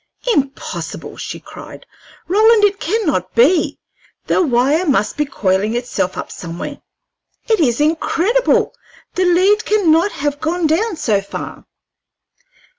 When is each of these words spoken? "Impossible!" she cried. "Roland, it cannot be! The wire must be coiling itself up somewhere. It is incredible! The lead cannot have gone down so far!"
"Impossible!" 0.35 1.15
she 1.15 1.39
cried. 1.39 1.85
"Roland, 2.27 2.63
it 2.63 2.79
cannot 2.79 3.35
be! 3.35 3.77
The 4.25 4.41
wire 4.41 4.83
must 4.83 5.15
be 5.15 5.25
coiling 5.27 5.75
itself 5.75 6.17
up 6.17 6.31
somewhere. 6.31 6.81
It 7.47 7.59
is 7.59 7.79
incredible! 7.79 8.73
The 9.13 9.25
lead 9.25 9.63
cannot 9.63 10.11
have 10.13 10.41
gone 10.41 10.65
down 10.65 10.95
so 10.95 11.21
far!" 11.21 11.65